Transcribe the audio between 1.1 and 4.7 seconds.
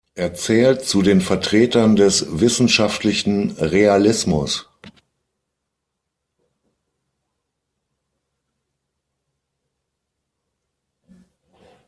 Vertretern des wissenschaftlichen Realismus.